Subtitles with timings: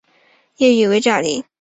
[0.57, 1.45] 粤语为炸厘。